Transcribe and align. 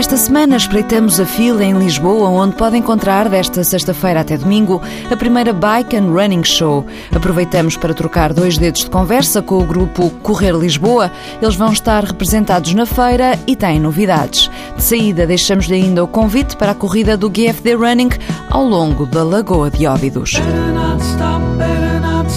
Esta 0.00 0.16
semana 0.16 0.56
espreitamos 0.56 1.20
a 1.20 1.26
fila 1.26 1.62
em 1.62 1.78
Lisboa, 1.78 2.30
onde 2.30 2.56
pode 2.56 2.74
encontrar 2.74 3.28
desta 3.28 3.62
sexta-feira 3.62 4.20
até 4.20 4.34
domingo 4.38 4.80
a 5.10 5.14
primeira 5.14 5.52
Bike 5.52 5.94
and 5.94 6.10
Running 6.10 6.42
Show. 6.42 6.86
Aproveitamos 7.14 7.76
para 7.76 7.92
trocar 7.92 8.32
dois 8.32 8.56
dedos 8.56 8.84
de 8.84 8.90
conversa 8.90 9.42
com 9.42 9.58
o 9.58 9.66
grupo 9.66 10.08
Correr 10.22 10.56
Lisboa. 10.56 11.12
Eles 11.42 11.54
vão 11.54 11.70
estar 11.70 12.02
representados 12.02 12.72
na 12.72 12.86
feira 12.86 13.38
e 13.46 13.54
têm 13.54 13.78
novidades. 13.78 14.50
De 14.74 14.82
saída, 14.82 15.26
deixamos-lhe 15.26 15.74
ainda 15.74 16.02
o 16.02 16.08
convite 16.08 16.56
para 16.56 16.72
a 16.72 16.74
corrida 16.74 17.14
do 17.14 17.28
GFD 17.28 17.74
Running 17.74 18.10
ao 18.48 18.64
longo 18.64 19.04
da 19.04 19.22
Lagoa 19.22 19.70
de 19.70 19.86
Óbidos. 19.86 20.32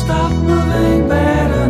stop 0.04 0.44
moving, 0.44 1.08
better 1.08 1.64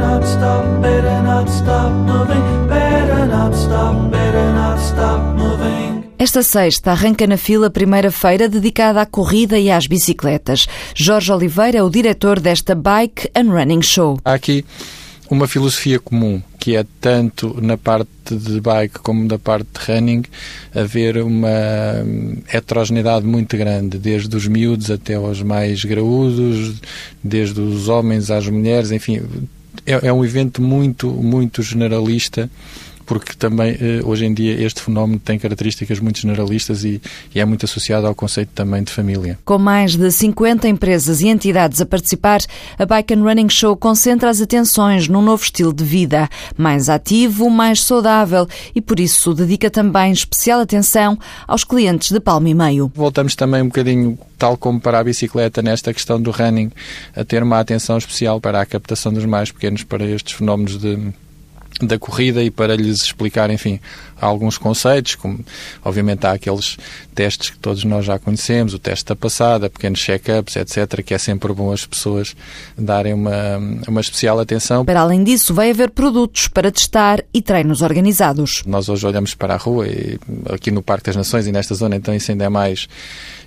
not 0.00 0.26
stop, 0.26 0.64
better 0.80 1.22
not 1.22 1.48
stop 1.50 1.92
moving, 1.92 2.68
better 2.68 3.26
not 3.26 3.54
stop, 3.54 4.10
better 4.10 4.52
not 4.52 4.78
stop 4.80 5.20
moving. 5.36 6.04
Esta 6.18 6.42
sexta 6.42 6.90
arranca 6.90 7.26
na 7.26 7.36
fila 7.36 7.68
a 7.68 7.70
primeira 7.70 8.10
feira 8.10 8.48
dedicada 8.48 9.00
à 9.00 9.06
corrida 9.06 9.58
e 9.58 9.70
às 9.70 9.86
bicicletas. 9.86 10.66
Jorge 10.94 11.32
Oliveira 11.32 11.78
é 11.78 11.82
o 11.82 11.88
diretor 11.88 12.40
desta 12.40 12.74
Bike 12.74 13.30
and 13.34 13.50
Running 13.50 13.82
Show. 13.82 14.18
Há 14.24 14.34
aqui 14.34 14.64
uma 15.30 15.46
filosofia 15.46 15.98
comum, 15.98 16.42
que 16.58 16.76
é 16.76 16.84
tanto 17.00 17.56
na 17.62 17.78
parte 17.78 18.36
de 18.36 18.60
bike 18.60 18.98
como 18.98 19.26
na 19.26 19.38
parte 19.38 19.66
de 19.72 19.92
running, 19.92 20.24
haver 20.74 21.18
uma 21.18 21.48
heterogeneidade 22.52 23.24
muito 23.24 23.56
grande, 23.56 23.96
desde 23.96 24.36
os 24.36 24.46
miúdos 24.46 24.90
até 24.90 25.14
aos 25.14 25.40
mais 25.40 25.84
graúdos, 25.84 26.80
desde 27.22 27.60
os 27.60 27.88
homens 27.88 28.30
às 28.30 28.48
mulheres, 28.48 28.90
enfim, 28.90 29.22
é, 29.90 30.06
é 30.08 30.12
um 30.12 30.24
evento 30.24 30.62
muito, 30.62 31.08
muito 31.08 31.62
generalista 31.62 32.50
porque 33.10 33.34
também 33.34 33.76
eh, 33.80 34.00
hoje 34.04 34.24
em 34.24 34.32
dia 34.32 34.64
este 34.64 34.80
fenómeno 34.82 35.18
tem 35.18 35.36
características 35.36 35.98
muito 35.98 36.20
generalistas 36.20 36.84
e, 36.84 37.02
e, 37.34 37.40
é 37.40 37.44
muito 37.44 37.64
associado 37.64 38.06
ao 38.06 38.14
conceito 38.14 38.50
também 38.54 38.84
de 38.84 38.92
família. 38.92 39.36
Com 39.44 39.58
mais 39.58 39.96
de 39.96 40.12
50 40.12 40.68
empresas 40.68 41.20
e 41.20 41.26
entidades 41.26 41.80
a 41.80 41.86
participar, 41.86 42.38
a 42.78 42.86
Bike 42.86 43.12
and 43.12 43.24
Running 43.24 43.48
Show 43.48 43.76
concentra 43.76 44.30
as 44.30 44.40
atenções 44.40 45.08
num 45.08 45.22
novo 45.22 45.42
estilo 45.42 45.72
de 45.72 45.82
vida, 45.82 46.28
mais 46.56 46.88
ativo, 46.88 47.50
mais 47.50 47.82
saudável 47.82 48.46
e 48.76 48.80
por 48.80 49.00
isso 49.00 49.34
dedica 49.34 49.68
também 49.68 50.12
especial 50.12 50.60
atenção 50.60 51.18
aos 51.48 51.64
clientes 51.64 52.12
de 52.12 52.20
palmo 52.20 52.46
e 52.46 52.54
meio. 52.54 52.92
Voltamos 52.94 53.34
também 53.34 53.60
um 53.60 53.66
bocadinho 53.66 54.16
tal 54.38 54.56
como 54.56 54.80
para 54.80 55.00
a 55.00 55.04
bicicleta, 55.04 55.60
nesta 55.60 55.92
questão 55.92 56.22
do 56.22 56.30
running, 56.30 56.70
a 57.16 57.24
ter 57.24 57.42
uma 57.42 57.58
atenção 57.58 57.98
especial 57.98 58.40
para 58.40 58.60
a 58.60 58.64
captação 58.64 59.12
dos 59.12 59.24
mais 59.24 59.50
pequenos 59.50 59.82
para 59.82 60.04
estes 60.04 60.34
fenómenos 60.34 60.78
de 60.78 61.12
da 61.86 61.98
corrida 61.98 62.42
e 62.42 62.50
para 62.50 62.76
lhes 62.76 63.02
explicar, 63.02 63.50
enfim, 63.50 63.80
alguns 64.20 64.58
conceitos, 64.58 65.14
como 65.14 65.40
obviamente 65.84 66.26
há 66.26 66.32
aqueles 66.32 66.76
testes 67.14 67.50
que 67.50 67.58
todos 67.58 67.84
nós 67.84 68.04
já 68.04 68.18
conhecemos, 68.18 68.74
o 68.74 68.78
teste 68.78 69.06
da 69.06 69.16
passada, 69.16 69.70
pequenos 69.70 70.00
check-ups, 70.00 70.56
etc., 70.56 71.02
que 71.02 71.14
é 71.14 71.18
sempre 71.18 71.52
bom 71.52 71.72
as 71.72 71.86
pessoas 71.86 72.34
darem 72.76 73.12
uma, 73.12 73.58
uma 73.88 74.00
especial 74.00 74.38
atenção. 74.38 74.84
Para 74.84 75.00
além 75.00 75.24
disso, 75.24 75.54
vai 75.54 75.70
haver 75.70 75.90
produtos 75.90 76.48
para 76.48 76.70
testar 76.70 77.22
e 77.32 77.42
treinos 77.42 77.82
organizados. 77.82 78.62
Nós 78.66 78.88
hoje 78.88 79.06
olhamos 79.06 79.34
para 79.34 79.54
a 79.54 79.56
rua 79.56 79.86
e 79.88 80.18
aqui 80.50 80.70
no 80.70 80.82
Parque 80.82 81.06
das 81.06 81.16
Nações 81.16 81.46
e 81.46 81.52
nesta 81.52 81.74
zona, 81.74 81.96
então 81.96 82.14
isso 82.14 82.30
ainda 82.30 82.44
é 82.44 82.48
mais 82.48 82.88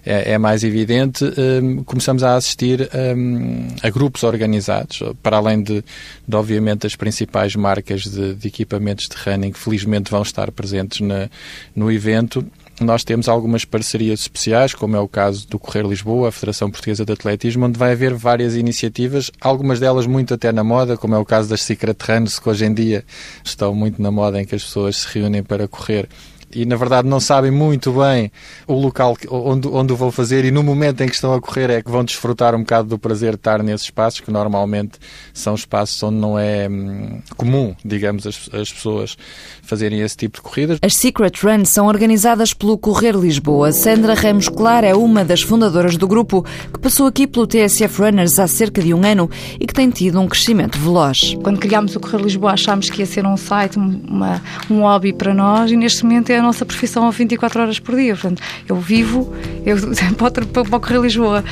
é, 0.05 0.33
é 0.33 0.37
mais 0.37 0.63
evidente, 0.63 1.23
um, 1.23 1.83
começamos 1.83 2.23
a 2.23 2.35
assistir 2.35 2.89
um, 3.15 3.67
a 3.81 3.89
grupos 3.89 4.23
organizados, 4.23 5.01
para 5.21 5.37
além 5.37 5.63
de, 5.63 5.83
de 6.27 6.35
obviamente, 6.35 6.85
as 6.85 6.95
principais 6.95 7.55
marcas 7.55 8.03
de, 8.03 8.35
de, 8.35 8.47
equipamentos 8.47 9.07
de 9.07 9.15
running, 9.15 9.53
felizmente 9.53 10.11
vão 10.11 10.21
estar 10.21 10.51
presentes 10.51 10.62
na, 11.01 11.29
no 11.75 11.91
evento. 11.91 12.45
Nós 12.81 13.03
temos 13.03 13.29
algumas 13.29 13.65
parcerias 13.65 14.21
especiais, 14.21 14.73
como 14.73 14.95
é 14.95 14.99
o 14.99 15.07
caso 15.07 15.47
do 15.47 15.59
Correr 15.59 15.85
Lisboa, 15.85 16.29
a 16.29 16.31
Federação 16.31 16.71
Portuguesa 16.71 17.05
de 17.05 17.13
Atletismo, 17.13 17.65
onde 17.65 17.77
vai 17.77 17.91
haver 17.91 18.13
várias 18.13 18.55
iniciativas, 18.55 19.31
algumas 19.39 19.79
delas 19.79 20.07
muito 20.07 20.33
até 20.33 20.51
na 20.51 20.63
moda, 20.63 20.97
como 20.97 21.13
é 21.13 21.17
o 21.17 21.25
caso 21.25 21.47
das 21.47 21.61
Secret 21.61 21.97
Runs, 22.07 22.39
que 22.39 22.49
hoje 22.49 22.65
em 22.65 22.73
dia 22.73 23.05
estão 23.43 23.75
muito 23.75 24.01
na 24.01 24.09
moda, 24.09 24.41
em 24.41 24.45
que 24.45 24.55
as 24.55 24.63
pessoas 24.63 24.97
se 24.97 25.07
reúnem 25.07 25.43
para 25.43 25.67
correr 25.67 26.09
e 26.55 26.65
na 26.65 26.75
verdade 26.75 27.07
não 27.07 27.19
sabem 27.19 27.51
muito 27.51 27.91
bem 27.93 28.31
o 28.67 28.73
local 28.73 29.17
onde, 29.29 29.67
onde 29.67 29.93
o 29.93 29.95
vão 29.95 30.11
fazer 30.11 30.45
e 30.45 30.51
no 30.51 30.63
momento 30.63 31.01
em 31.01 31.07
que 31.07 31.15
estão 31.15 31.33
a 31.33 31.41
correr 31.41 31.69
é 31.69 31.81
que 31.81 31.89
vão 31.89 32.03
desfrutar 32.03 32.55
um 32.55 32.59
bocado 32.59 32.89
do 32.89 32.99
prazer 32.99 33.31
de 33.31 33.37
estar 33.37 33.63
nesses 33.63 33.85
espaços 33.85 34.19
que 34.19 34.31
normalmente 34.31 34.99
são 35.33 35.55
espaços 35.55 36.01
onde 36.03 36.17
não 36.17 36.37
é 36.37 36.67
hum, 36.69 37.21
comum, 37.35 37.75
digamos, 37.83 38.27
as, 38.27 38.49
as 38.53 38.71
pessoas 38.71 39.17
fazerem 39.61 40.01
esse 40.01 40.15
tipo 40.15 40.37
de 40.37 40.41
corridas. 40.41 40.79
As 40.81 40.95
Secret 40.95 41.33
Runs 41.41 41.69
são 41.69 41.87
organizadas 41.87 42.53
pelo 42.53 42.77
Correr 42.77 43.15
Lisboa. 43.15 43.71
Sandra 43.71 44.13
Ramos 44.13 44.49
Clar 44.49 44.83
é 44.83 44.93
uma 44.93 45.23
das 45.23 45.41
fundadoras 45.41 45.97
do 45.97 46.07
grupo 46.07 46.43
que 46.73 46.79
passou 46.79 47.07
aqui 47.07 47.25
pelo 47.25 47.47
TSF 47.47 48.01
Runners 48.01 48.39
há 48.39 48.47
cerca 48.47 48.81
de 48.81 48.93
um 48.93 49.03
ano 49.03 49.29
e 49.59 49.65
que 49.65 49.73
tem 49.73 49.89
tido 49.89 50.19
um 50.19 50.27
crescimento 50.27 50.77
veloz. 50.77 51.35
Quando 51.43 51.59
criámos 51.59 51.95
o 51.95 51.99
Correr 51.99 52.21
Lisboa 52.21 52.53
achámos 52.53 52.89
que 52.89 52.99
ia 52.99 53.05
ser 53.05 53.25
um 53.25 53.37
site, 53.37 53.77
uma, 53.77 54.41
um 54.69 54.81
hobby 54.81 55.13
para 55.13 55.33
nós 55.33 55.71
e 55.71 55.77
neste 55.77 56.03
momento 56.03 56.29
é 56.29 56.41
nossa 56.43 56.65
profissão 56.65 57.09
24 57.09 57.61
horas 57.61 57.79
por 57.79 57.95
dia. 57.95 58.15
Portanto, 58.15 58.41
eu 58.67 58.75
vivo 58.75 59.33
eu, 59.65 59.77
para, 60.17 60.45
para 60.45 60.61
o 60.61 60.79
Correio 60.79 61.03
Lisboa. 61.03 61.43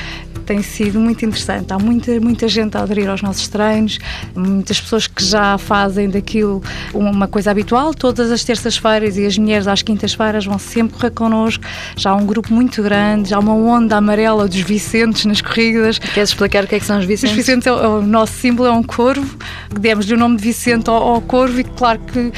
Tem 0.46 0.60
sido 0.60 0.98
muito 0.98 1.24
interessante. 1.24 1.72
Há 1.72 1.78
muita, 1.78 2.18
muita 2.20 2.48
gente 2.48 2.76
a 2.76 2.82
aderir 2.82 3.08
aos 3.08 3.22
nossos 3.22 3.46
treinos, 3.46 3.98
muitas 4.34 4.80
pessoas 4.80 5.06
que 5.06 5.24
já 5.24 5.56
fazem 5.56 6.10
daquilo 6.10 6.60
uma 6.92 7.28
coisa 7.28 7.50
habitual. 7.50 7.94
Todas 7.94 8.30
as 8.30 8.42
terças-feiras 8.42 9.16
e 9.16 9.24
as 9.24 9.38
mulheres 9.38 9.68
às 9.68 9.82
quintas-feiras 9.82 10.44
vão 10.44 10.58
sempre 10.58 10.96
correr 10.96 11.10
connosco. 11.12 11.64
Já 11.96 12.10
há 12.10 12.16
um 12.16 12.26
grupo 12.26 12.52
muito 12.52 12.82
grande, 12.82 13.30
já 13.30 13.36
há 13.36 13.38
uma 13.38 13.54
onda 13.54 13.96
amarela 13.96 14.48
dos 14.48 14.60
Vicentes 14.60 15.24
nas 15.24 15.40
corridas. 15.40 15.98
Queres 15.98 16.30
explicar 16.30 16.64
o 16.64 16.66
que 16.66 16.74
é 16.74 16.80
que 16.80 16.86
são 16.86 16.98
os 16.98 17.04
Vicentes? 17.04 17.30
Os 17.30 17.36
Vicentes, 17.36 17.66
é 17.66 17.72
o, 17.72 17.78
é 17.78 17.88
o 17.88 18.02
nosso 18.02 18.32
símbolo 18.32 18.68
é 18.68 18.72
um 18.72 18.82
corvo. 18.82 19.36
Demos-lhe 19.80 20.14
o 20.14 20.18
nome 20.18 20.36
de 20.36 20.42
Vicente 20.42 20.90
ao, 20.90 20.96
ao 20.96 21.20
corvo 21.20 21.60
e 21.60 21.64
claro 21.64 22.00
que 22.00 22.32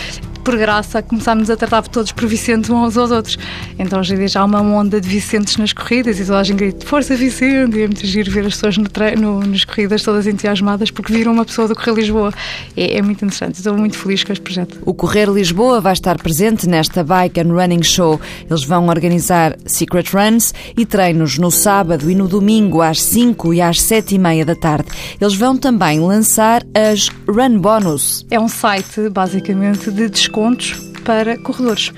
por 0.45 0.59
graça, 0.59 1.03
começámos 1.03 1.49
a 1.49 1.57
tratar 1.57 1.89
todos 1.89 2.13
por 2.13 2.29
Vicente 2.29 2.71
uns 2.71 2.99
aos 2.99 3.11
outros. 3.11 3.39
Então 3.79 3.99
hoje 3.99 4.13
em 4.13 4.19
dia 4.19 4.29
já 4.29 4.43
há 4.43 4.45
uma 4.45 4.61
onda 4.61 5.01
de 5.01 5.09
Vicentes 5.09 5.57
nas 5.57 5.73
corridas 5.73 6.21
e 6.21 6.25
toda 6.25 6.39
a 6.39 6.45
gente 6.45 6.59
grita 6.59 6.87
Força 6.87 7.17
Vicente! 7.17 7.79
E 7.79 7.83
é 7.83 7.87
muito 7.87 8.07
giro 8.07 8.31
ver 8.31 8.41
as 8.41 8.55
pessoas 8.55 8.77
no 8.77 8.87
treino, 8.87 9.41
nas 9.41 9.65
corridas 9.65 10.03
todas 10.03 10.27
entusiasmadas 10.27 10.91
porque 10.91 11.15
viram 11.15 11.33
uma 11.33 11.47
pessoa 11.47 11.67
do 11.67 11.75
Correr 11.75 11.95
Lisboa. 11.95 12.31
É, 12.77 12.99
é 12.99 13.03
muito 13.03 13.25
interessante. 13.25 13.55
Estou 13.55 13.75
muito 13.75 13.97
feliz 13.97 14.23
com 14.23 14.33
este 14.33 14.43
projeto. 14.43 14.79
O 14.85 14.93
Correr 14.93 15.31
Lisboa 15.31 15.81
vai 15.81 15.95
estar 15.95 16.19
presente 16.19 16.69
nesta 16.69 17.03
Bike 17.03 17.41
and 17.41 17.55
Running 17.55 17.83
Show. 17.83 18.21
Eles 18.49 18.65
vão 18.65 18.89
organizar 18.89 19.57
Secret 19.65 20.11
Runs 20.13 20.53
e 20.77 20.85
treinos 20.85 21.39
no 21.39 21.51
sábado 21.51 22.11
e 22.11 22.15
no 22.15 22.29
domingo 22.29 22.83
às 22.83 23.03
5 23.03 23.55
e 23.55 23.63
às 23.63 23.81
7 23.81 24.17
e 24.17 24.19
meia 24.19 24.45
da 24.45 24.55
tarde. 24.55 24.89
Eles 25.19 25.35
vão 25.35 25.57
também 25.57 26.01
lançar 26.01 26.63
as 26.75 27.09
Run 27.27 27.59
Bonus. 27.59 28.27
É 28.31 28.39
um 28.39 28.49
site, 28.49 29.09
basicamente, 29.09 29.91
de 29.91 30.11
desconto 30.11 30.34
descontos 30.35 30.73
para 31.05 31.39
corredores. 31.39 31.93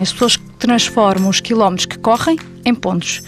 As 0.00 0.12
pessoas 0.12 0.38
transformam 0.58 1.28
os 1.28 1.40
quilómetros 1.40 1.86
que 1.86 1.98
correm 1.98 2.38
em 2.64 2.74
pontos. 2.74 3.22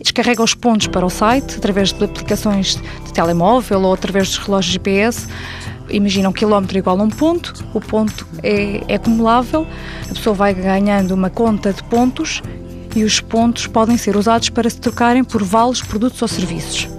Descarregam 0.00 0.44
os 0.44 0.54
pontos 0.54 0.86
para 0.86 1.04
o 1.04 1.10
site 1.10 1.56
através 1.56 1.92
de 1.92 2.02
aplicações 2.02 2.76
de 3.04 3.12
telemóvel 3.12 3.82
ou 3.82 3.92
através 3.92 4.28
dos 4.28 4.38
relógios 4.38 4.72
GPS. 4.72 5.26
Imagina 5.90 6.28
um 6.28 6.32
quilómetro 6.32 6.78
igual 6.78 6.98
a 6.98 7.02
um 7.02 7.10
ponto, 7.10 7.52
o 7.72 7.80
ponto 7.80 8.26
é, 8.42 8.82
é 8.88 8.94
acumulável, 8.96 9.66
a 10.04 10.14
pessoa 10.14 10.34
vai 10.34 10.52
ganhando 10.52 11.12
uma 11.12 11.30
conta 11.30 11.72
de 11.72 11.82
pontos 11.84 12.42
e 12.96 13.04
os 13.04 13.20
pontos 13.20 13.68
podem 13.68 13.96
ser 13.96 14.16
usados 14.16 14.48
para 14.48 14.68
se 14.68 14.80
trocarem 14.80 15.22
por 15.22 15.44
vales, 15.44 15.82
produtos 15.82 16.20
ou 16.22 16.26
serviços 16.26 16.95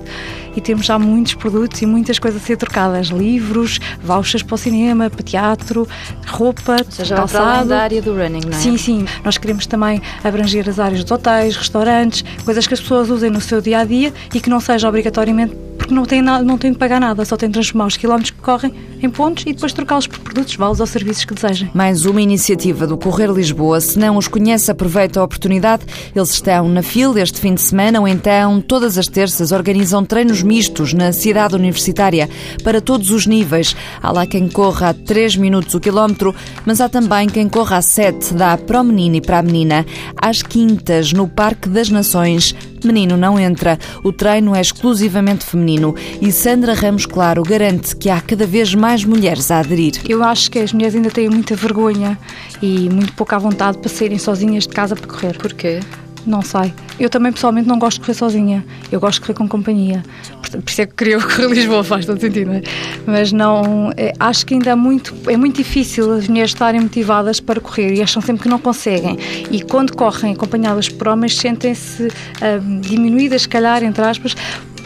e 0.58 0.62
temos 0.62 0.88
já 0.88 0.98
muitos 0.98 1.36
produtos 1.36 1.80
e 1.84 1.86
muitas 1.86 2.18
coisas 2.18 2.42
a 2.42 2.46
ser 2.46 2.58
trocadas: 2.58 3.08
livros, 3.08 3.80
vouchers 4.04 4.42
para 4.42 4.56
o 4.56 4.58
cinema, 4.58 5.08
para 5.08 5.22
teatro, 5.22 5.88
roupa, 6.26 6.78
Ou 6.84 6.92
seja, 6.92 7.16
calçado. 7.16 7.70
da 7.70 7.84
área 7.84 8.02
do 8.02 8.12
running, 8.12 8.42
não 8.44 8.58
é? 8.58 8.62
Sim, 8.62 8.76
sim. 8.76 9.06
Nós 9.24 9.38
queremos 9.38 9.68
também 9.68 10.02
abranger 10.24 10.68
as 10.68 10.80
áreas 10.80 11.04
dos 11.04 11.12
hotéis, 11.12 11.56
restaurantes, 11.56 12.26
coisas 12.44 12.66
que 12.66 12.74
as 12.74 12.82
pessoas 12.82 13.10
usem 13.12 13.30
no 13.30 13.40
seu 13.40 13.62
dia 13.62 13.80
a 13.80 13.86
dia 13.86 14.12
e 14.34 14.42
que 14.42 14.50
não 14.50 14.60
seja 14.60 14.90
obrigatoriamente 14.90 15.56
porque 15.78 15.94
não 15.94 16.06
tem, 16.06 16.22
não 16.22 16.58
tem 16.58 16.72
de 16.74 16.78
pagar 16.78 17.00
nada, 17.00 17.24
só 17.24 17.38
tem 17.38 17.48
de 17.48 17.54
transformar 17.54 17.86
os 17.86 17.96
quilómetros 17.96 18.32
que 18.32 18.42
correm 18.42 18.74
em 19.02 19.10
pontos 19.10 19.44
e 19.48 19.54
depois 19.54 19.74
trocá-los 19.74 20.08
por 20.08 20.20
produtos, 20.20 20.56
vales 20.56 20.80
ou 20.80 20.88
serviços 20.88 21.26
que 21.26 21.34
desejem. 21.34 21.70
Mais 21.74 22.06
uma 22.06 22.22
iniciativa 22.22 22.88
do 22.88 22.98
Correr 22.98 23.32
Lisboa. 23.32 23.80
Se 23.80 24.00
não 24.00 24.18
os 24.18 24.28
conhece, 24.28 24.72
aproveita 24.72 25.20
a 25.20 25.24
oportunidade. 25.24 25.84
Eles 26.16 26.32
estão 26.32 26.68
na 26.68 26.82
fila 26.82 27.22
este 27.22 27.40
fim 27.40 27.54
de 27.54 27.62
semana 27.62 28.00
ou 28.00 28.08
então, 28.08 28.62
todas 28.62 28.98
as 28.98 29.08
terças, 29.08 29.52
organizam 29.52 30.04
treinos 30.04 30.42
mistos 30.42 30.94
na 30.94 31.12
cidade 31.12 31.56
universitária 31.56 32.30
para 32.64 32.82
todos 32.82 33.12
os 33.12 33.26
níveis. 33.26 33.76
Há 34.02 34.12
lá 34.12 34.26
quem 34.26 34.48
corra 34.48 34.90
a 34.90 34.94
3 34.94 35.36
minutos 35.38 35.74
o 35.74 35.80
quilómetro, 35.80 36.34
mas 36.66 36.82
há 36.82 36.90
também 36.90 37.28
quem 37.28 37.48
corra 37.48 37.78
a 37.78 37.82
7, 37.82 38.34
dá 38.34 38.58
para 38.58 38.82
o 38.82 38.84
menino 38.84 39.18
e 39.18 39.22
para 39.22 39.40
a 39.40 39.44
menina. 39.44 39.86
Às 40.20 40.42
quintas, 40.42 41.14
no 41.14 41.28
Parque 41.28 41.70
das 41.70 41.90
Nações, 41.90 42.56
menino 42.88 43.18
não 43.18 43.40
entra. 43.40 43.78
O 44.04 44.12
treino 44.12 44.56
é 44.56 44.62
exclusivamente 44.62 45.46
feminino 45.46 45.94
e 46.22 46.32
Sandra 46.32 46.74
Ramos 46.74 47.06
Claro 47.06 47.44
garante 47.44 47.96
que 47.96 48.10
há 48.10 48.22
cada 48.22 48.46
vez 48.46 48.74
mais 48.74 48.87
mais 48.88 49.04
mulheres 49.04 49.52
a 49.52 49.60
aderir. 49.60 49.96
Eu 50.08 50.24
acho 50.24 50.50
que 50.50 50.60
as 50.60 50.72
mulheres 50.72 50.96
ainda 50.96 51.12
têm 51.12 51.28
muita 51.30 51.54
vergonha 51.58 52.18
e 52.62 52.90
muito 52.90 53.12
pouca 53.12 53.38
vontade 53.38 53.78
para 53.80 53.90
saírem 53.90 54.18
sozinhas 54.18 54.64
de 54.64 54.70
casa 54.70 54.96
para 54.96 55.06
correr. 55.06 55.38
Porquê? 55.38 55.82
Não 56.26 56.42
sei. 56.42 56.74
Eu 56.98 57.10
também 57.10 57.34
pessoalmente 57.34 57.68
não 57.68 57.78
gosto 57.78 57.98
de 57.98 58.06
correr 58.06 58.14
sozinha. 58.14 58.66
Eu 58.90 59.02
gosto 59.02 59.16
de 59.16 59.22
correr 59.28 59.34
com 59.34 59.46
companhia. 59.46 60.02
Por 60.50 60.70
isso 60.70 60.82
é 60.82 60.86
que 60.86 60.94
queria 60.94 61.20
correr 61.20 61.50
Lisboa, 61.50 61.84
faz 61.84 62.06
todo 62.06 62.22
sentido, 62.22 62.48
não 62.48 62.54
é? 62.54 62.62
Mas 63.06 63.34
não. 63.34 63.92
É, 63.98 64.14
acho 64.18 64.46
que 64.46 64.54
ainda 64.54 64.70
é 64.70 64.76
muito, 64.76 65.14
é 65.28 65.36
muito 65.36 65.58
difícil 65.58 66.10
as 66.14 66.26
mulheres 66.30 66.52
estarem 66.52 66.80
motivadas 66.80 67.42
para 67.42 67.60
correr 67.60 67.94
e 67.94 68.02
acham 68.02 68.22
sempre 68.22 68.44
que 68.44 68.50
não 68.50 68.58
conseguem. 68.58 69.18
E 69.52 69.62
quando 69.64 69.98
correm 69.98 70.32
acompanhadas 70.32 70.88
por 70.88 71.10
homens, 71.10 71.38
sentem-se 71.38 72.04
uh, 72.04 72.80
diminuídas, 72.80 73.42
se 73.42 73.50
calhar, 73.50 73.84
entre 73.84 74.02
aspas, 74.02 74.34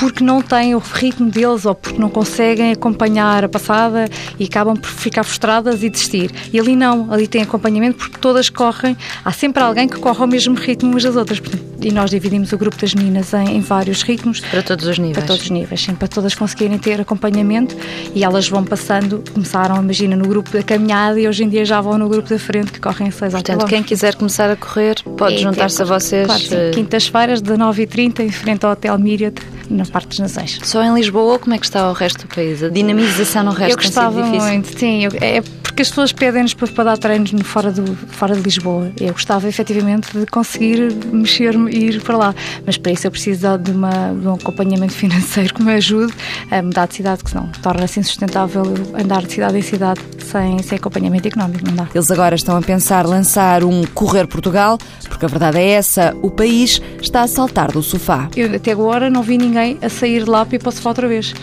porque 0.01 0.23
não 0.23 0.41
têm 0.41 0.73
o 0.73 0.79
ritmo 0.79 1.29
deles 1.29 1.63
ou 1.63 1.75
porque 1.75 1.99
não 1.99 2.09
conseguem 2.09 2.71
acompanhar 2.71 3.45
a 3.45 3.47
passada 3.47 4.09
e 4.39 4.45
acabam 4.45 4.75
por 4.75 4.89
ficar 4.89 5.23
frustradas 5.23 5.83
e 5.83 5.91
desistir. 5.91 6.31
E 6.51 6.59
ali 6.59 6.75
não, 6.75 7.13
ali 7.13 7.27
tem 7.27 7.43
acompanhamento 7.43 7.99
porque 7.99 8.17
todas 8.17 8.49
correm, 8.49 8.97
há 9.23 9.31
sempre 9.31 9.61
alguém 9.61 9.87
que 9.87 9.99
corre 9.99 10.19
ao 10.19 10.27
mesmo 10.27 10.55
ritmo 10.55 10.89
umas 10.89 11.03
das 11.03 11.15
outras. 11.15 11.39
E 11.79 11.91
nós 11.91 12.09
dividimos 12.09 12.51
o 12.51 12.57
grupo 12.57 12.77
das 12.77 12.95
meninas 12.95 13.31
em, 13.35 13.57
em 13.57 13.59
vários 13.59 14.01
ritmos. 14.01 14.39
Para 14.39 14.63
todos 14.63 14.87
os 14.87 14.97
níveis. 14.97 15.17
Para 15.17 15.27
todos 15.27 15.43
os 15.43 15.49
níveis, 15.51 15.81
sim, 15.81 15.93
para 15.93 16.07
todas 16.07 16.33
conseguirem 16.33 16.79
ter 16.79 16.99
acompanhamento 16.99 17.77
e 18.15 18.23
elas 18.23 18.49
vão 18.49 18.63
passando, 18.63 19.23
começaram, 19.31 19.83
imagina, 19.83 20.15
no 20.15 20.27
grupo 20.27 20.49
da 20.49 20.63
caminhada 20.63 21.19
e 21.19 21.27
hoje 21.27 21.43
em 21.43 21.49
dia 21.49 21.63
já 21.63 21.79
vão 21.79 21.99
no 21.99 22.09
grupo 22.09 22.27
da 22.27 22.39
frente 22.39 22.71
que 22.71 22.79
correm 22.79 23.11
6 23.11 23.33
Portanto, 23.33 23.67
quem 23.67 23.83
quiser 23.83 24.15
começar 24.15 24.49
a 24.49 24.55
correr 24.55 24.95
pode 25.15 25.37
juntar-se 25.37 25.79
a 25.79 25.85
vocês. 25.85 26.25
Claro, 26.25 26.43
eh, 26.49 26.71
Quintas-feiras, 26.71 27.39
19h30, 27.39 28.21
em 28.21 28.31
frente 28.31 28.65
ao 28.65 28.71
Hotel 28.71 28.97
Myriad 28.97 29.35
na 29.71 29.85
parte 29.85 30.09
das 30.09 30.19
nações. 30.19 30.59
Só 30.63 30.83
em 30.83 30.93
Lisboa 30.93 31.33
ou 31.33 31.39
como 31.39 31.55
é 31.55 31.57
que 31.57 31.65
está 31.65 31.89
o 31.89 31.93
resto 31.93 32.27
do 32.27 32.33
país? 32.33 32.63
A 32.63 32.69
dinamização 32.69 33.43
no 33.43 33.51
resto 33.51 33.71
Eu 33.71 33.77
gostava 33.77 34.23
muito, 34.25 34.77
sim. 34.77 35.05
Eu, 35.05 35.11
é 35.19 35.41
porque 35.71 35.83
as 35.83 35.89
pessoas 35.89 36.11
pedem-nos 36.11 36.53
para, 36.53 36.83
dar 36.83 36.97
treinos 36.97 37.31
no, 37.31 37.45
fora, 37.45 37.71
do, 37.71 37.95
fora 37.95 38.35
de 38.35 38.41
Lisboa. 38.41 38.91
Eu 38.99 39.13
gostava 39.13 39.47
efetivamente 39.47 40.17
de 40.17 40.25
conseguir 40.25 40.93
mexer-me 41.13 41.71
e 41.71 41.85
ir 41.85 42.01
para 42.01 42.17
lá. 42.17 42.35
Mas 42.65 42.77
para 42.77 42.91
isso 42.91 43.07
eu 43.07 43.11
preciso 43.11 43.57
de, 43.57 43.71
uma, 43.71 44.13
de 44.13 44.27
um 44.27 44.33
acompanhamento 44.33 44.91
financeiro 44.93 45.53
que 45.53 45.63
me 45.63 45.73
ajude 45.73 46.13
a 46.51 46.61
mudar 46.61 46.87
de 46.87 46.95
cidade, 46.95 47.23
que 47.23 47.29
senão 47.29 47.47
torna-se 47.63 48.01
insustentável 48.01 48.63
andar 48.93 49.23
de 49.23 49.31
cidade 49.31 49.57
em 49.57 49.61
cidade 49.61 50.01
sem, 50.19 50.61
sem 50.61 50.77
acompanhamento 50.77 51.29
económico. 51.29 51.65
Não 51.65 51.73
dá. 51.73 51.87
Eles 51.95 52.11
agora 52.11 52.35
estão 52.35 52.57
a 52.57 52.61
pensar 52.61 53.05
lançar 53.05 53.63
um 53.63 53.85
Correr 53.93 54.27
Portugal, 54.27 54.77
porque 55.07 55.23
a 55.25 55.29
verdade 55.29 55.57
é 55.57 55.69
essa: 55.69 56.13
o 56.21 56.29
país 56.29 56.81
está 57.01 57.21
a 57.21 57.27
saltar 57.27 57.71
do 57.71 57.81
sofá. 57.81 58.29
Eu 58.35 58.53
até 58.53 58.73
agora 58.73 59.09
não 59.09 59.23
vi 59.23 59.37
ninguém 59.37 59.77
a 59.81 59.87
sair 59.87 60.25
de 60.25 60.29
lá 60.29 60.45
para 60.45 60.57
ir 60.57 60.59
para 60.59 60.69
o 60.69 60.71
sofá 60.73 60.89
outra 60.89 61.07
vez 61.07 61.33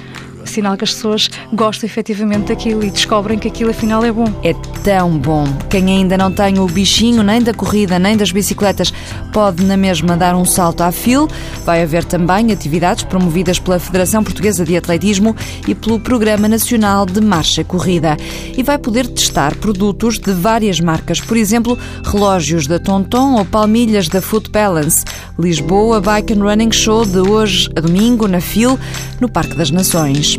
sinal 0.48 0.76
que 0.76 0.84
as 0.84 0.92
pessoas 0.92 1.30
gostam 1.52 1.86
efetivamente 1.86 2.48
daquilo 2.48 2.84
e 2.84 2.90
descobrem 2.90 3.38
que 3.38 3.48
aquilo 3.48 3.70
afinal 3.70 4.04
é 4.04 4.10
bom. 4.10 4.26
É 4.42 4.54
tão 4.82 5.18
bom. 5.18 5.44
Quem 5.68 5.86
ainda 5.88 6.16
não 6.16 6.32
tem 6.32 6.58
o 6.58 6.66
bichinho 6.66 7.22
nem 7.22 7.42
da 7.42 7.52
corrida 7.52 7.98
nem 7.98 8.16
das 8.16 8.32
bicicletas 8.32 8.92
pode 9.32 9.64
na 9.64 9.76
mesma 9.76 10.16
dar 10.16 10.34
um 10.34 10.44
salto 10.44 10.82
à 10.82 10.90
fil. 10.90 11.28
Vai 11.64 11.82
haver 11.82 12.04
também 12.04 12.50
atividades 12.52 13.04
promovidas 13.04 13.58
pela 13.58 13.78
Federação 13.78 14.24
Portuguesa 14.24 14.64
de 14.64 14.76
Atletismo 14.76 15.36
e 15.66 15.74
pelo 15.74 16.00
Programa 16.00 16.48
Nacional 16.48 17.04
de 17.04 17.20
Marcha 17.20 17.60
e 17.60 17.64
Corrida. 17.64 18.16
E 18.56 18.62
vai 18.62 18.78
poder 18.78 19.06
testar 19.06 19.54
produtos 19.56 20.18
de 20.18 20.32
várias 20.32 20.80
marcas, 20.80 21.20
por 21.20 21.36
exemplo, 21.36 21.78
relógios 22.04 22.66
da 22.66 22.78
Tonton 22.78 23.34
ou 23.34 23.44
palmilhas 23.44 24.08
da 24.08 24.22
Foot 24.22 24.50
Balance. 24.50 25.04
Lisboa 25.38 26.00
Bike 26.00 26.32
and 26.32 26.42
Running 26.42 26.72
Show 26.72 27.04
de 27.04 27.18
hoje 27.18 27.68
a 27.76 27.80
domingo 27.80 28.26
na 28.26 28.40
FIL, 28.40 28.78
no 29.20 29.28
Parque 29.28 29.56
das 29.56 29.70
Nações. 29.70 30.37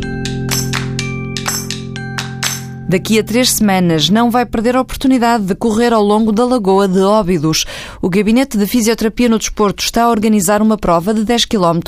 Daqui 2.90 3.20
a 3.20 3.22
três 3.22 3.52
semanas 3.52 4.10
não 4.10 4.32
vai 4.32 4.44
perder 4.44 4.74
a 4.74 4.80
oportunidade 4.80 5.44
de 5.44 5.54
correr 5.54 5.92
ao 5.92 6.02
longo 6.02 6.32
da 6.32 6.44
Lagoa 6.44 6.88
de 6.88 6.98
Óbidos. 6.98 7.64
O 8.02 8.10
Gabinete 8.10 8.58
de 8.58 8.66
Fisioterapia 8.66 9.28
no 9.28 9.38
Desporto 9.38 9.84
está 9.84 10.02
a 10.02 10.10
organizar 10.10 10.60
uma 10.60 10.76
prova 10.76 11.14
de 11.14 11.24
10 11.24 11.44
km 11.44 11.78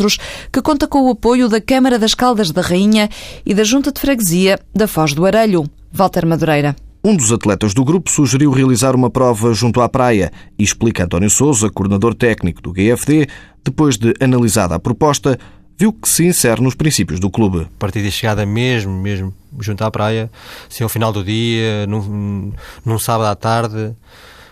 que 0.53 0.63
conta 0.63 0.87
com 0.87 1.03
o 1.03 1.11
apoio 1.11 1.49
da 1.49 1.61
Câmara 1.61 1.99
das 1.99 2.15
Caldas 2.15 2.53
da 2.53 2.63
Rainha 2.63 3.09
e 3.45 3.53
da 3.53 3.65
Junta 3.65 3.91
de 3.91 4.01
Freguesia 4.01 4.61
da 4.73 4.87
Foz 4.87 5.13
do 5.13 5.27
Arelho. 5.27 5.69
Walter 5.93 6.25
Madureira. 6.25 6.77
Um 7.03 7.17
dos 7.17 7.33
atletas 7.33 7.75
do 7.75 7.85
grupo 7.85 8.09
sugeriu 8.09 8.53
realizar 8.53 8.95
uma 8.95 9.11
prova 9.11 9.53
junto 9.53 9.81
à 9.81 9.89
praia 9.89 10.31
e 10.57 10.63
explica 10.63 11.03
António 11.03 11.29
Souza, 11.29 11.69
coordenador 11.69 12.15
técnico 12.15 12.63
do 12.63 12.73
GFD, 12.73 13.27
depois 13.65 13.99
de 13.99 14.15
analisada 14.21 14.77
a 14.77 14.79
proposta, 14.79 15.37
viu 15.79 15.93
que 15.93 16.09
se 16.09 16.25
insere 16.25 16.61
nos 16.61 16.75
princípios 16.75 17.21
do 17.21 17.31
clube. 17.31 17.67
Partida 17.79 18.05
de 18.05 18.13
chegada 18.13 18.45
mesmo, 18.47 18.93
mesmo 18.93 19.35
junto 19.61 19.85
à 19.85 19.91
praia, 19.91 20.31
assim 20.71 20.83
ao 20.83 20.89
final 20.89 21.13
do 21.13 21.23
dia, 21.23 21.87
num, 21.87 22.53
num 22.85 22.99
sábado 22.99 23.29
à 23.29 23.35
tarde, 23.35 23.95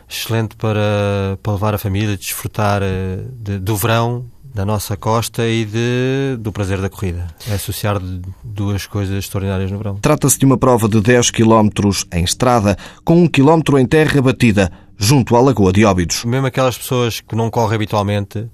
excelente 0.09 0.57
para, 0.57 1.39
para 1.43 1.53
levar 1.53 1.75
a 1.75 1.79
família, 1.79 2.17
desfrutar 2.17 2.83
eh, 2.83 3.21
de, 3.33 3.59
do 3.59 3.77
verão, 3.77 4.25
da 4.55 4.65
nossa 4.65 4.97
costa 4.97 5.47
e 5.47 5.65
de, 5.65 6.37
do 6.39 6.51
prazer 6.53 6.81
da 6.81 6.91
corrida. 6.91 7.29
É 7.49 7.55
associar 7.55 8.01
duas 8.43 8.87
coisas 8.87 9.17
extraordinárias 9.17 9.71
no 9.71 9.79
verão. 9.79 9.97
Trata-se 9.97 10.39
de 10.39 10.45
uma 10.45 10.59
prova 10.59 10.89
de 10.89 11.01
10 11.01 11.31
km 11.31 11.69
em 12.13 12.25
estrada, 12.25 12.77
com 13.05 13.23
1 13.23 13.29
km 13.29 13.79
em 13.79 13.87
terra 13.87 14.21
batida, 14.21 14.71
junto 15.01 15.35
à 15.35 15.41
Lagoa 15.41 15.73
de 15.73 15.83
Óbidos. 15.83 16.25
Mesmo 16.27 16.47
aquelas 16.47 16.77
pessoas 16.77 17.21
que 17.21 17.35
não 17.35 17.51
correm 17.51 17.77
habitualmente, 17.77 18.47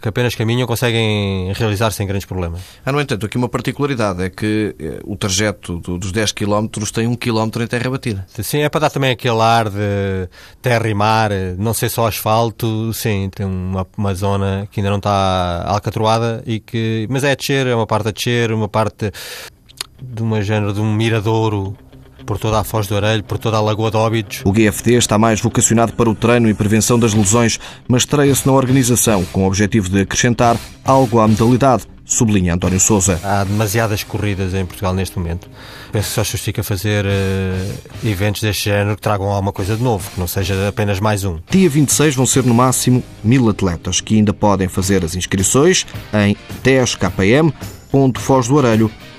que 0.00 0.08
apenas 0.08 0.34
caminham, 0.34 0.66
conseguem 0.66 1.52
realizar 1.52 1.90
sem 1.90 2.06
grandes 2.06 2.24
problemas. 2.24 2.62
Há, 2.84 2.90
no 2.90 2.98
entanto, 2.98 3.26
aqui 3.26 3.36
uma 3.36 3.50
particularidade, 3.50 4.22
é 4.22 4.30
que 4.30 4.74
eh, 4.78 5.00
o 5.04 5.14
trajeto 5.14 5.78
dos 5.78 6.10
10 6.10 6.32
km 6.32 6.66
tem 6.90 7.06
1 7.06 7.14
km 7.16 7.60
em 7.60 7.66
terra 7.66 7.90
batida. 7.90 8.26
Sim, 8.42 8.60
é 8.60 8.70
para 8.70 8.80
dar 8.80 8.90
também 8.90 9.10
aquele 9.10 9.40
ar 9.42 9.68
de 9.68 10.26
terra 10.62 10.88
e 10.88 10.94
mar, 10.94 11.30
não 11.58 11.74
ser 11.74 11.90
só 11.90 12.06
asfalto, 12.06 12.94
sim, 12.94 13.28
tem 13.28 13.44
uma, 13.44 13.86
uma 13.94 14.14
zona 14.14 14.66
que 14.72 14.80
ainda 14.80 14.88
não 14.88 14.96
está 14.96 15.64
alcatroada, 15.66 16.42
e 16.46 16.60
que, 16.60 17.06
mas 17.10 17.24
é 17.24 17.32
a 17.32 17.34
descer, 17.34 17.66
é 17.66 17.74
uma 17.74 17.86
parte 17.86 18.08
a 18.08 18.10
descer, 18.10 18.50
uma 18.52 18.70
parte 18.70 19.12
de 20.02 20.22
uma 20.22 20.40
género 20.40 20.72
de 20.72 20.80
um 20.80 20.94
miradouro 20.94 21.76
por 22.30 22.38
toda 22.38 22.60
a 22.60 22.64
Foz 22.64 22.86
do 22.86 22.96
Arelho, 22.96 23.24
por 23.24 23.38
toda 23.38 23.56
a 23.56 23.60
Lagoa 23.60 23.90
de 23.90 23.96
Óbidos. 23.96 24.42
O 24.44 24.52
GFD 24.52 24.94
está 24.94 25.18
mais 25.18 25.40
vocacionado 25.40 25.94
para 25.94 26.08
o 26.08 26.14
treino 26.14 26.48
e 26.48 26.54
prevenção 26.54 26.96
das 26.96 27.12
lesões, 27.12 27.58
mas 27.88 28.02
estreia-se 28.02 28.46
na 28.46 28.52
organização 28.52 29.24
com 29.32 29.42
o 29.42 29.48
objetivo 29.48 29.88
de 29.88 30.02
acrescentar 30.02 30.56
algo 30.84 31.18
à 31.18 31.26
modalidade, 31.26 31.88
sublinha 32.04 32.54
António 32.54 32.78
Souza. 32.78 33.18
Há 33.24 33.42
demasiadas 33.42 34.04
corridas 34.04 34.54
em 34.54 34.64
Portugal 34.64 34.94
neste 34.94 35.18
momento. 35.18 35.50
Penso 35.90 36.08
que 36.08 36.14
só 36.14 36.22
justifica 36.22 36.62
fazer 36.62 37.04
uh, 37.04 37.08
eventos 38.04 38.42
deste 38.42 38.66
género 38.66 38.94
que 38.94 39.02
tragam 39.02 39.26
alguma 39.26 39.52
coisa 39.52 39.76
de 39.76 39.82
novo, 39.82 40.08
que 40.08 40.20
não 40.20 40.28
seja 40.28 40.68
apenas 40.68 41.00
mais 41.00 41.24
um. 41.24 41.40
Dia 41.50 41.68
26 41.68 42.14
vão 42.14 42.26
ser 42.26 42.44
no 42.44 42.54
máximo 42.54 43.02
mil 43.24 43.48
atletas 43.48 44.00
que 44.00 44.14
ainda 44.14 44.32
podem 44.32 44.68
fazer 44.68 45.04
as 45.04 45.16
inscrições 45.16 45.84
em 46.14 46.36
10km.fozdoarelho.com 46.62 49.09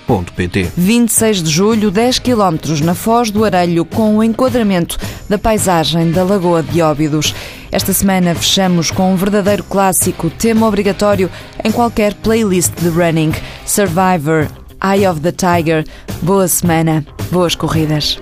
26 0.75 1.43
de 1.43 1.49
julho, 1.49 1.91
10 1.91 2.19
km 2.19 2.83
na 2.83 2.93
Foz 2.93 3.31
do 3.31 3.45
Arelho, 3.45 3.85
com 3.85 4.17
o 4.17 4.23
enquadramento 4.23 4.97
da 5.29 5.37
paisagem 5.37 6.11
da 6.11 6.23
Lagoa 6.23 6.61
de 6.63 6.81
Óbidos. 6.81 7.33
Esta 7.71 7.93
semana 7.93 8.35
fechamos 8.35 8.91
com 8.91 9.13
um 9.13 9.15
verdadeiro 9.15 9.63
clássico, 9.63 10.29
tema 10.29 10.67
obrigatório 10.67 11.29
em 11.63 11.71
qualquer 11.71 12.13
playlist 12.15 12.73
de 12.81 12.89
running. 12.89 13.31
Survivor, 13.65 14.47
Eye 14.83 15.07
of 15.07 15.21
the 15.21 15.31
Tiger. 15.31 15.85
Boa 16.21 16.47
semana, 16.47 17.05
boas 17.31 17.55
corridas. 17.55 18.19